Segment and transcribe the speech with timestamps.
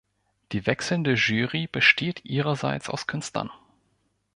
[0.51, 3.51] Die wechselnde Jury besteht ihrerseits aus Künstlern.